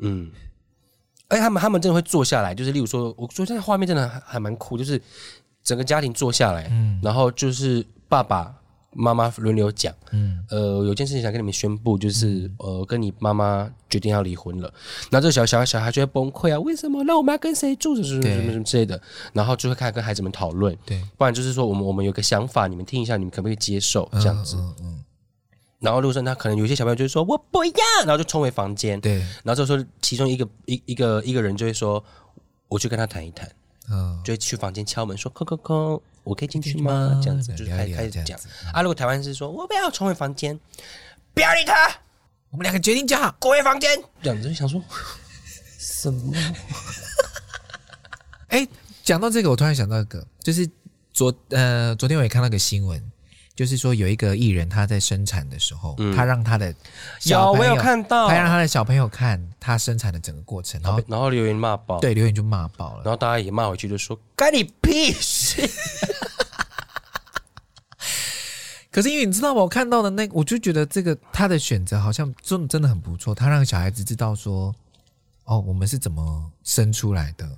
[0.00, 0.30] 嗯，
[1.28, 5.00] 而且他们他们真的会坐下来，就是例如说，我说这个画面真的还还蛮酷，就是
[5.62, 8.54] 整个家庭坐下来，嗯，然后就是爸爸。
[8.96, 14.72] 妈妈轮流讲，嗯，呃，有件事情想跟你们宣布，就是、嗯、呃，跟你妈妈决定要离婚了。
[15.10, 17.04] 然后这个小小孩小孩就会崩溃啊，为什么？
[17.04, 17.94] 那我们要跟谁住？
[17.94, 19.00] 什么什么什么之类的。
[19.32, 24.56] 然后就会开始跟孩子们讨论，对，不然就是说我们我们有个想法，你们听一下，你们可不可以接受这样子？
[24.56, 25.04] 嗯，嗯，嗯。
[25.78, 29.18] 然后陆生他可能有些小朋友就会说我不要，然后就冲回房间，对。
[29.44, 32.02] 然后这时候其中一个一一个一个人就会说，
[32.68, 33.46] 我去跟他谈一谈，
[33.90, 36.02] 嗯，就会去房间敲门说，扣扣扣。
[36.24, 37.20] 我可以进去吗？
[37.22, 38.36] 这样子就是开开始讲
[38.72, 38.82] 啊。
[38.82, 40.58] 如果台湾是说，我不要重回房间，
[41.32, 41.88] 不要理他，
[42.50, 43.96] 我们两个决定就好，滚回房间。
[44.22, 44.82] 这样子就想说
[45.78, 46.32] 什么？
[48.48, 48.66] 哎，
[49.04, 50.68] 讲到这个，我突然想到一个，就是
[51.12, 53.00] 昨呃昨天我也看到个新闻。
[53.56, 56.72] 就是说，有一个艺人，他在生产的时候，嗯、他让他的
[57.18, 65.68] 小朋友，有我有看到，他让他的小朋友看他生产的整个过程，然后然后留言骂爆，对，留言就骂爆了，然后大家也骂回去，就说干你屁事。
[68.90, 69.62] 可是因为你知道吗？
[69.62, 74.74] 我看到的那个，我就觉得这个他的选择好像真的真的很不错，他让小孩子知道说，
[75.44, 77.48] 哦，我们是怎么生出来的。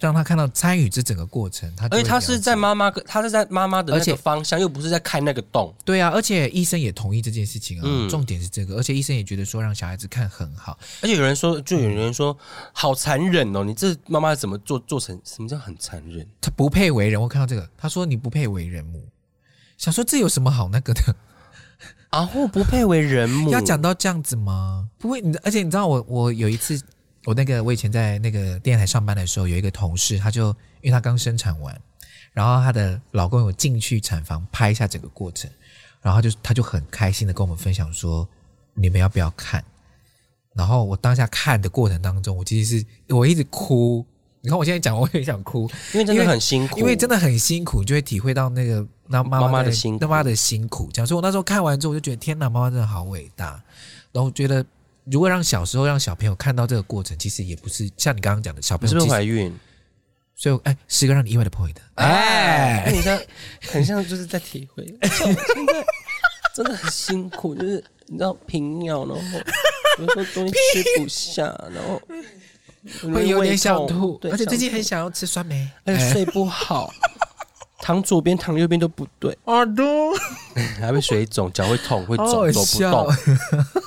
[0.00, 5.72] 让他看到参与这整个过程，他而且他是在妈妈，他是在妈妈的那个方向，又不是在看那个洞。
[5.84, 7.82] 对啊，而且医生也同意这件事情啊。
[7.84, 10.78] 嗯，重点是这个，而且医生也觉得说让小孩子看很好。
[11.02, 12.36] 而且有人说，就有人说
[12.72, 15.20] 好残忍哦，你这妈妈怎么做做成？
[15.24, 16.26] 什么叫很残忍？
[16.40, 17.20] 他不配为人。
[17.20, 19.06] 我看到这个，他说你不配为人母。
[19.76, 21.14] 想说这有什么好那个的
[22.08, 22.28] 啊？
[22.34, 24.88] 我不配为人 母，要讲到这样子吗？
[24.98, 26.80] 不会，你而且你知道我我有一次。
[27.24, 30.48] 我那个我以前在那个电台上班的时候，有一个同事，他就
[30.82, 31.74] 因为他刚生产完，
[32.32, 35.50] 然后她的老公有进去产房拍一下整个过程，
[36.02, 38.28] 然后就他就很开心的跟我们分享说
[38.74, 39.64] ：“你们要不要看？”
[40.54, 44.04] 然后我当下看的过程当中，我其实是我一直哭。
[44.42, 50.90] 你看我现在讲，我也想哭， 因为真的很辛苦，因为，真的很辛苦，就会体会到那个那妈妈的辛苦，妈妈的辛苦。
[50.92, 53.62] 讲说，我那时候看完之后，我就觉得天哪，妈妈真的好伟大，
[54.12, 54.62] 然后觉得。
[55.04, 59.54] 如果让小时候让小朋友看到这个过程，其实也不是像你刚刚讲的，小朋友是不是怀孕？
[60.36, 63.20] 所以，哎，十个让你意外的 point，哎，很像，
[63.70, 64.84] 很像就是在体会。
[65.02, 65.86] 像我现在
[66.52, 69.38] 真的很辛苦，就是你知道平尿，然后
[70.00, 72.02] 有时候东西吃不下，然后
[73.14, 76.92] 会有点想吐，而且最近很想要吃酸梅，而且睡不好，
[77.78, 80.12] 躺左边躺右边都不对，耳朵
[80.80, 83.82] 还会水肿，脚会痛，会走走不动。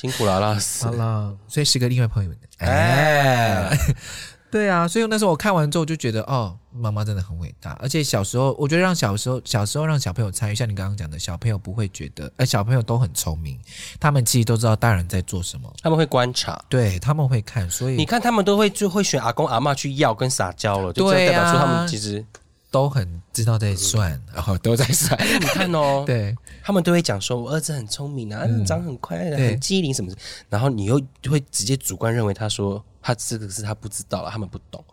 [0.00, 2.36] 辛苦了，拉死好了，所以是个另外朋友的。
[2.58, 3.76] 哎，
[4.48, 7.72] 对啊，所以那时候我看完之后就觉得，哦，妈妈真的很伟大。
[7.82, 13.58] 而且小时候，我觉得让小时候小时候让小朋友参与，像你刚刚讲的，小朋友不会觉得，哎，小朋友都很聪明，
[13.98, 22.24] 他们其实都知道大人在做什么，他们会观察，对，他们会看，所以你看他们都会就会选阿公阿嬷去要跟撒娇了，就代表说他们其实
[22.70, 25.18] 都很知道在算，然后、都在算。
[25.40, 30.18] 你看哦， 对，他们都会讲说，我儿子很聪明啊，嗯、长很快，很机灵什么的。
[30.48, 34.84] 然后你又会直接主观认为他说他这个是他不知道了，他们不懂。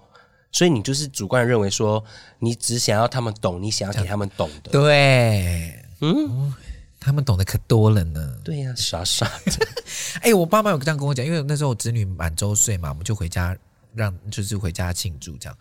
[0.51, 2.01] 所以你就是主观认为说，
[2.39, 4.71] 你只想要他们懂，你想要给他们懂的。
[4.71, 6.53] 对，嗯，
[6.97, 8.37] 他们懂得可多了呢。
[8.41, 9.67] 对呀、啊，傻傻的。
[10.23, 13.53] 哎、欸，我爸妈有这样跟我讲，因为那时候我侄女满周岁嘛，我们就回家
[13.93, 15.57] 让，就是回家庆祝这样。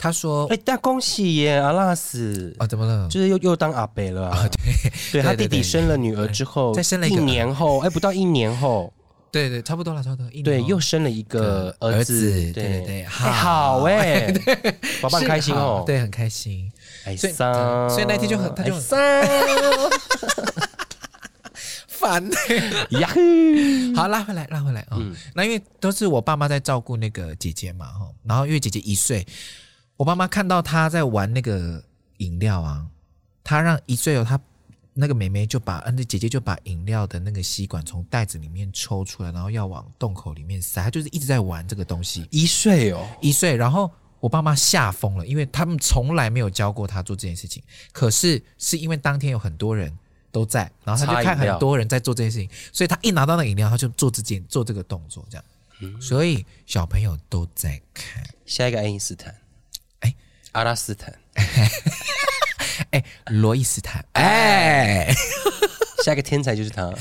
[0.00, 3.06] 他说：“哎、欸，大恭喜耶，阿拉斯啊，怎么了？
[3.10, 4.48] 就是又又当阿北了啊？
[4.48, 8.90] 对，对他弟弟生了女儿之后，再生了一年后，哎，不到一年后。”
[9.30, 10.26] 对对，差不多了，差不多。
[10.42, 14.32] 对，又生了一个儿子，对对对，好哎，
[15.00, 16.68] 宝宝 很开心哦，对，很开心。
[17.16, 18.82] 所以，所以那天就很，他就很
[21.86, 22.28] 烦。
[22.90, 23.20] 呀呼，
[23.94, 24.98] 好，拉回来，拉回来啊。
[25.34, 28.08] 那因为都是我爸妈在照顾那个姐姐嘛，哈。
[28.24, 29.24] 然后因为姐姐一岁，
[30.00, 31.84] 我爸妈看到他在玩那个
[32.16, 32.86] 饮料啊，
[33.44, 34.40] 他让一岁哦，他。
[34.92, 42.26] 那个妹妹就把，嗯，那姐姐就把饮料的那个吸管从袋子里面抽出来，然后要往洞口里面塞，他就是一直在玩这个东西。
[42.30, 43.54] 一岁哦，一岁。
[43.54, 47.62] 然后我爸妈吓疯了，因为他们从来没有教过他做这件事情。
[47.92, 49.96] 可是是因为当天有很多人
[50.32, 55.44] 都在，然后他就看很多人在做这件事情，所以他一拿到那饮料，他就做这件做这个动作，这样。
[55.82, 58.22] 嗯，所以小朋友都在看。
[58.44, 59.39] 下一个爱因斯坦，哎，
[60.52, 61.14] 阿拉斯坦。
[62.90, 65.14] 哎，罗伊斯坦，哎，
[66.04, 66.92] 下一个天才就是他，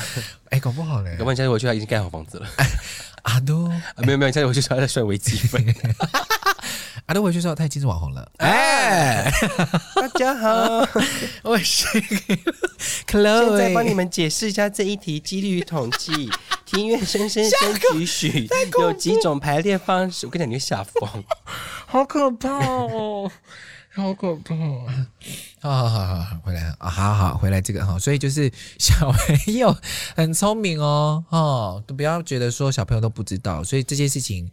[0.52, 2.48] 哎，搞不好嘞，搞不好下次回去他已经盖好房子了。
[3.24, 5.66] 阿 都，没有没有，下次回去他在算微积分。
[7.06, 8.32] 阿都回去之后他已经是网红了。
[8.38, 9.32] 哎，
[9.96, 10.88] 大家好，
[11.44, 11.86] 我是
[13.08, 16.30] Chloe，现在帮你们解释一下这一题几率统计，
[16.66, 18.48] 庭院深深深几许，
[18.80, 20.26] 有几种排列方式。
[20.26, 21.24] 我跟你讲，你会吓疯，
[21.88, 23.32] 好可怕哦。
[23.92, 25.08] 好可怕啊！
[25.62, 29.76] 好好好，回来啊，好好回来这个哈，所以就是小朋友
[30.16, 34.50] 很聪明哦，哦，都不要觉得说小朋友都不知道，所以这件事情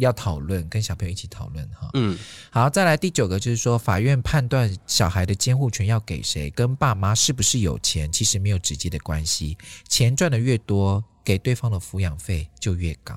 [0.00, 1.88] 要讨论，跟小朋友一起讨论哈。
[1.94, 2.18] 嗯，
[2.50, 9.56] 好，再来第九个就是说，法院判断小孩的监护权要给谁，跟爸妈是不是有钱其实没有直接的关系，
[9.88, 13.14] 钱赚的越多，给对方的抚养费就越高。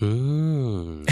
[0.00, 1.04] 嗯。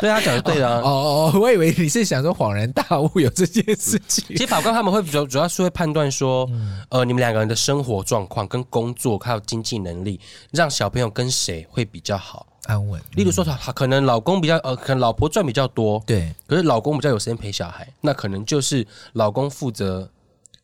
[0.00, 4.24] 对他讲的对啊， 哦哦哦，我以为你是想说恍然大悟有这件事情。
[4.28, 10.20] 其实法官他们会比较主要是会判断说，嗯、呃，你们两个人的生活状况跟工作还有经济能力，
[10.52, 13.02] 让小朋友跟谁会比较好安稳。
[13.16, 20.08] 例如说，他可能老公比较呃，可能老婆赚比较多，对，可是老公比较有时间陪小孩，那可能就是老公负责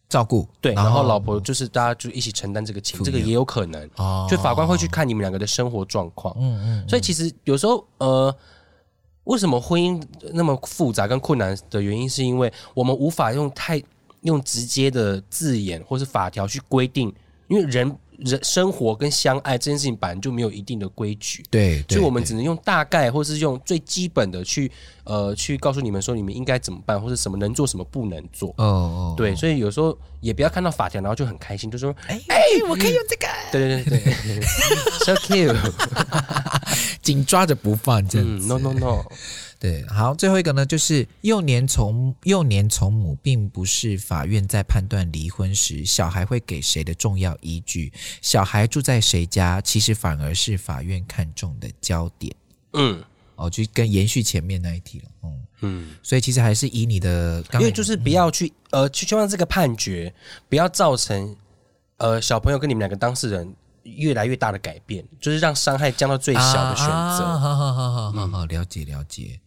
[0.08, 3.90] 照顾，对，然后老婆就是大家就一起承担这个钱，这个也有可能。
[3.96, 6.32] 哦，就法官会去看你们两个的生活状况。
[6.38, 8.34] 嗯嗯，所以其实有时候呃。
[9.24, 9.98] 为什么婚姻
[10.34, 13.82] 那么复杂跟困难的原因，是因为我们无法用太
[14.20, 17.10] 用直接的字眼或是法条去规定，
[17.48, 24.70] 因为人人生活跟相爱这件事情本来就没有一定的规矩，对，所以我们只能用大概或是用最基本的去
[25.04, 28.50] 呃去告诉你们说你们应该怎么办，或者什么能做什么不能做。
[28.58, 34.42] 哦哦，对，所以有时候也不要看到法条然后就很开心，就说哎哎，我可以用这个，对对对对，
[35.04, 35.54] so cute。
[37.04, 38.46] 紧抓着不放，这样子。
[38.48, 39.04] No no no，
[39.60, 47.92] 对，好，最后一个呢，就是幼年从幼年从母，并不是法院在判断离婚时小孩会给谁的重要依据。
[48.22, 52.34] 小孩住在谁家，其实反而是法院看重的焦点。
[52.72, 53.04] 嗯，
[53.36, 55.04] 哦，就跟延续前面那一题了。
[55.24, 60.12] 嗯嗯，所以其实还是以你的，因为就是不要去、嗯、呃，去希望这个判决
[60.48, 61.36] 不要造成
[61.98, 63.54] 呃小朋友跟你们两个当事人。
[63.84, 66.92] 越来越大的改变，就是让伤害降到最小的选择。
[66.92, 69.40] 好好好好好好，了解了解。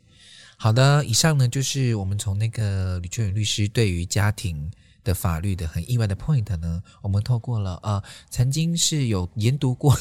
[0.55, 4.71] 好的，以上呢就是我们从那个吕秋远律师对于家庭
[5.03, 9.97] 的法律的很意外的 point 呢，我们透过了、呃，曾经是有研读过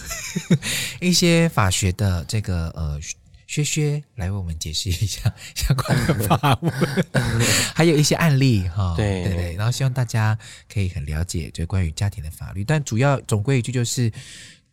[1.00, 3.00] 一些法学的这个呃。
[3.46, 6.68] 薛薛来为我们解释一下 相关的法务，
[7.74, 8.94] 还有一些案例哈。
[8.96, 10.36] 对对对，然后希望大家
[10.72, 12.64] 可以很了解，就关于家庭的法律。
[12.64, 14.10] 但主要总归一句就是，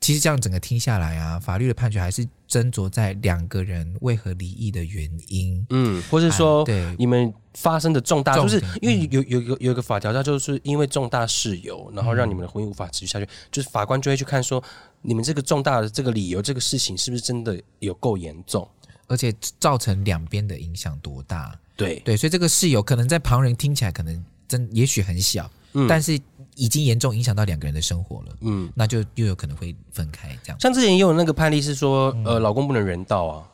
[0.02, 14.64] 其实这样整个听下来啊，法律的判决还是斟酌在两个人为何离异的原因，嗯，或是说对你们发生的重大，就是因为有有有有一个法条，它就是因为重大事由，然后让你们的婚姻无法持续下去，就是法官就会去看说。
[15.04, 18.68] 你们这个重大的这个理由，这个事情是不是真的有够严重，
[19.08, 21.54] 而且造成两边的影响多大？
[21.76, 26.20] 对对，所以这个事由可能在旁人听起来可能真也许很小，嗯，但是
[26.56, 30.60] 已经严重影响到两个人的生活了，嗯，那就又有可能会分开这样。
[30.60, 33.50] 像之前也有那个判例是说，呃，老公不能人道啊，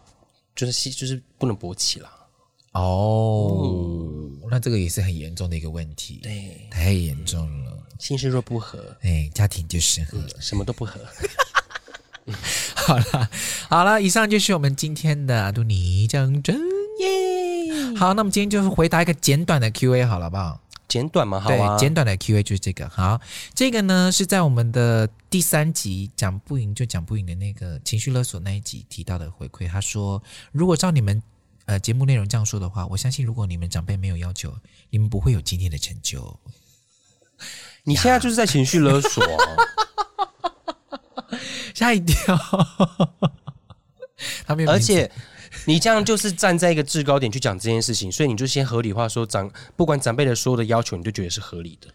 [0.55, 2.09] 就是就是不能勃起了。
[2.73, 7.78] 哦，那那这个也是很严重的一个问题，对，太严重了。
[7.99, 10.99] 心事若不和，哎，家庭就是、嗯、什么都不合。
[12.75, 13.29] 好了，
[13.69, 16.55] 好了，以上就是我们今天的阿杜尼讲真
[16.99, 17.95] 耶。
[17.97, 20.61] 好，那么今天就是回答一个简短的 Q&A，好了，好不好？
[20.87, 21.39] 简短嘛？
[21.39, 22.87] 好啊，简短的 Q&A 就是这个。
[22.89, 23.19] 好，
[23.53, 29.67] 这个呢是在我们的第三集讲不赢就讲不赢的那个情绪勒索那一集提到的回馈。
[29.67, 30.21] 他说，
[30.51, 31.21] 如果照你们
[31.65, 34.51] 呃节目内容这样说的话，我相信如果你们长辈没有要求，
[34.89, 36.39] 你们不会有今天的成就。
[37.83, 39.23] 你现在就是在情绪勒索，
[41.73, 42.37] 吓一跳。
[44.45, 45.11] 他没有，而且。
[45.65, 51.87] 你这样就是站在一个制高点去讲这件事情，所以你就先合理化说长不管长辈的所有的要求，你就觉得是合理的。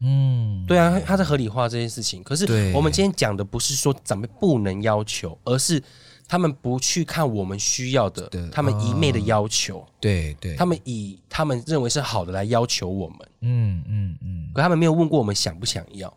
[0.00, 2.22] 嗯，对啊，他在合理化这件事情。
[2.22, 5.82] 可是我们今天讲的不是说长辈不能要求，而是
[6.30, 9.84] 他们不去看我们需要的，他们一昧的要求。
[9.98, 13.18] 对对，他们以他们认为是好的来要求我们。
[13.40, 16.16] 嗯嗯嗯，可他们没有问过我们想不想要。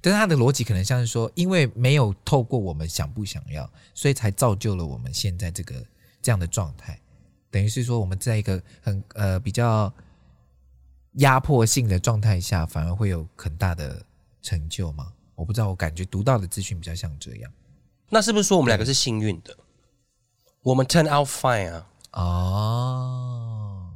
[0.00, 5.84] 但是他的逻辑可能像是说，因为没有透过我们想不想要，所以才造就了我们现在这个
[6.22, 7.00] 这样的状态。
[7.50, 9.92] 等于是说，我们在一个很呃比较
[11.14, 14.00] 压迫性的状态下，反而会有很大的
[14.40, 15.12] 成就吗？
[15.34, 17.50] 我不知道，我感觉读到的资讯比较像这样。
[18.08, 19.56] 那是不是说我们两个是幸运的？
[20.62, 21.86] 我们 turn out fine 啊？
[22.12, 23.86] 哦，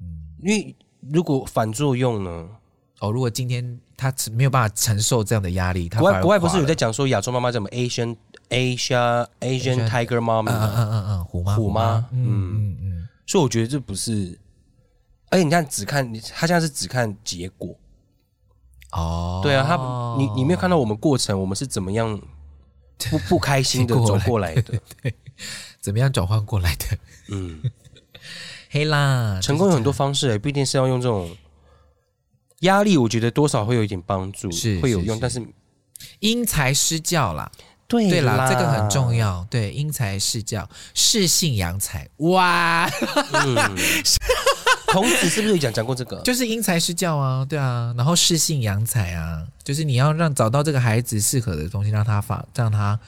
[0.00, 0.06] 嗯，
[0.42, 0.76] 因为
[1.12, 2.48] 如果反作用呢？
[3.00, 3.80] 哦，如果今天。
[3.96, 5.88] 他没有办法承受这样的压力。
[5.88, 8.16] 他国外国外不是有在讲说亚洲妈妈叫什么 Asian
[8.48, 10.50] Asia Asian Tiger Mom？
[10.50, 13.08] 嗯嗯嗯嗯，虎妈虎妈，嗯嗯嗯。
[13.24, 14.36] 所以我觉得这不是，
[15.30, 17.72] 而且你看只看他现在是只看结果。
[18.90, 19.76] 哦，对啊，他
[20.18, 22.20] 你你没有看到我们过程，我们是怎么样
[23.10, 24.62] 不不开心的 走过来的？
[24.62, 25.14] 对，对，
[25.80, 26.98] 怎么样转换过来的？
[27.28, 27.62] 嗯，
[28.70, 31.36] 黑啦，成功有很多方式，不一定是要用这种。
[32.60, 35.12] 压力我觉得多少会有一点帮助，是会有用，是。
[35.12, 35.46] 是是，但是
[36.20, 37.50] 因材施教啦，
[37.86, 42.88] 对对啦，这个很重要，对，因材施教，适性扬才，哇，
[43.32, 43.76] 嗯、
[44.94, 46.20] 孔子是不是有讲讲过这个？
[46.22, 52.98] 就是因材施教啊，对啊，然后适性扬才啊，就是你要让找到这个孩子适合的东西，让他发让他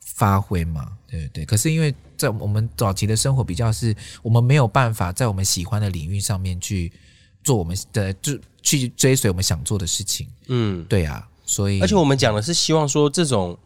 [0.00, 1.44] 发挥嘛，对对对。
[1.46, 6.92] 可是因为在我们早期的生活比较是，我们没有办法在我们喜欢的领域上面去
[7.44, 8.38] 做我们的就。
[8.60, 13.58] 去追随我们想做的事情，嗯，对啊，所以而且我们讲的是希望说这种，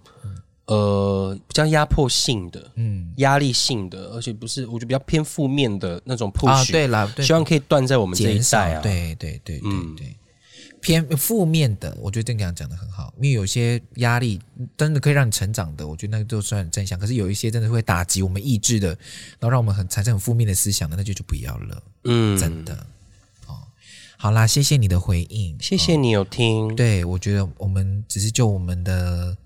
[0.66, 9.96] 呃，比较压迫性的，嗯，压力性的，而且不是我觉得比较偏负面的那种 push，啊，对了，希望可以断在我们这一代啊，对对对对对，嗯，
[10.80, 14.40] 偏负面的，我觉得这样讲的很好，因为有些压力
[14.76, 18.88] 真的可以让你成长的，我觉得那个都算很正向，可是有一些真的会打击我们意志的，
[19.38, 22.74] 然后让我们很产生很负面的思想的，那就就不要了，嗯，真的。
[23.46, 23.58] 哦。
[24.16, 26.68] 好啦，谢谢你的回应，谢谢你有听。
[26.68, 29.36] 哦、对，我觉得我们只是就我们的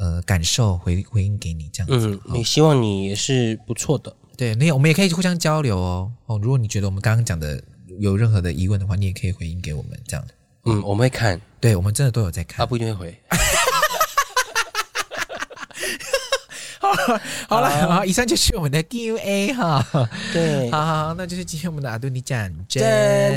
[0.00, 2.18] 呃感受回回应给你这样子。
[2.26, 4.12] 嗯，也希望你也是不错的。
[4.36, 6.10] 对，那我们也可以互相交流哦。
[6.24, 7.62] 哦，如果你觉得我们刚刚讲的
[7.98, 10.26] 有任何的疑问的话，你也可以回应给我们这样。
[10.64, 11.38] 嗯，我们会看。
[11.60, 12.56] 对，我们真的都有在看。
[12.56, 13.20] 他不一定会回。
[17.48, 19.84] 好了，好，以上就是我们的 Q&A 哈。
[20.32, 22.82] 对，好好，那就是今天我们的阿杜尼讲真。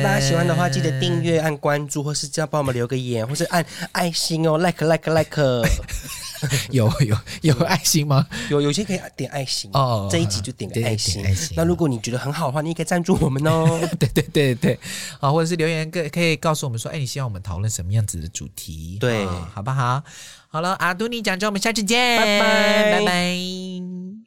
[0.01, 5.37] 大家喜欢的话，记得订阅、按关注，或是这样帮我们留个言，或是按爱心哦，like like like。
[6.71, 8.25] 有有有爱心吗？
[8.49, 10.07] 有，有些可以点爱心哦。
[10.11, 11.25] 这一集就点个爱心。
[11.25, 11.53] 爱心。
[11.55, 13.79] 那如果你觉得很好的话，你也可以赞助我们哦。
[13.99, 14.79] 对对对对，
[15.19, 18.97] 啊，或者是留言可可以告诉我们说，哎，你希望我们讨论什么样子的主题？
[18.99, 20.03] 对，好不好？
[20.49, 24.22] 好了，阿杜尼讲真，我们下次见，拜拜，拜拜。